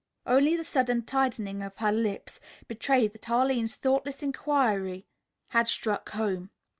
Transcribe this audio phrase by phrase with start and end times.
[0.25, 5.05] Only the sudden tightening of her lips betrayed that Arline's thoughtless inquiry
[5.49, 6.49] had struck home.